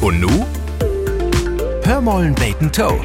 [0.00, 0.46] Und nu?
[1.82, 3.04] Hör mollen beten Toe.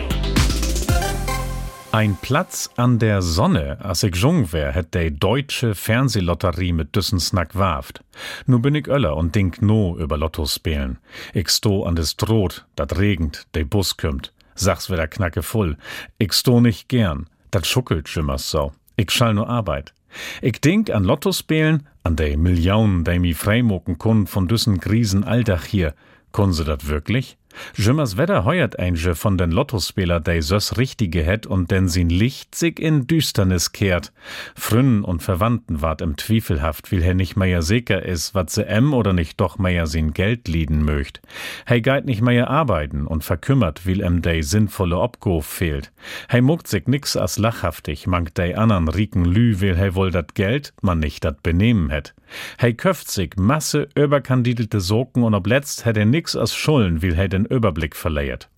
[1.91, 7.19] Ein Platz an der Sonne, as ich jung wär, hätt de deutsche Fernsehlotterie mit düssen
[7.19, 8.03] Snack warft.
[8.45, 10.99] Nu bin ich Öller und denk no über Lotto spielen.
[11.33, 14.31] Ich sto an des Droht, dat regend, de Bus kümmt.
[14.53, 15.77] Sag's wieder knacke voll.
[16.19, 18.71] Ich sto nicht gern, dat schuckelt schimmers so.
[18.97, 19.93] Ich schall nur Arbeit.
[20.41, 25.23] Ich denk an Lotto spielen, an de Millionen, de mi freimoken kun von düssen Krisen
[25.23, 25.93] Alltag hier.
[26.31, 27.37] Kun se dat wirklich?
[27.75, 32.55] Jimmers Wetter heuert einje von den Lottospieler, dei sös richtige het und denn sin Licht
[32.55, 34.11] sich in Düsternis kehrt.
[34.55, 38.93] Frünnen und Verwandten ward im Zwiefelhaft, will er nicht mehr sicher is, wat se em
[38.93, 41.21] oder nicht doch mehr sin Geld lieden möcht.
[41.67, 45.91] Hei geit nicht mehr arbeiten und verkümmert, will em dei sinnvolle Obgof fehlt.
[46.31, 50.35] Hei muckt sich nix as lachhaftig, mangt dei andern rieken Lü, will hei wohl dat
[50.35, 52.13] Geld, man nicht dat benehmen het.
[52.59, 57.27] Hei köft Masse überkandidelte Soken und ob letzt hätt er nix as Schulden, will hei
[57.27, 58.49] den Überblick verleiert.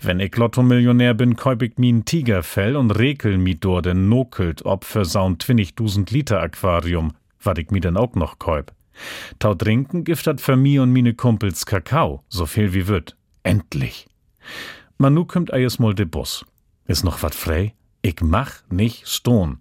[0.00, 4.84] Wenn ich Lotto-Millionär bin, käup ich mi Tigerfell und rekel mi dor den Nokelt ob
[4.84, 8.72] für saun 20.000 Liter Aquarium, wat ich mi denn auch noch käup.
[9.38, 13.16] Tau trinken gift dat für mi und mine Kumpels Kakao, so viel wie würd.
[13.42, 14.06] Endlich.
[14.98, 16.44] Man nu kümmt eies mal de Bus.
[16.86, 17.74] Is noch wat frei?
[18.02, 19.58] Ich mach nicht stone.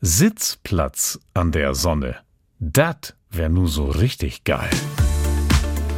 [0.00, 2.16] Sitzplatz an der Sonne.
[2.60, 4.70] Dat wär nu so richtig geil.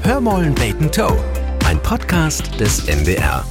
[0.03, 1.19] Hör mollen beten Toe.
[1.67, 3.45] Ein Podcast des NDR.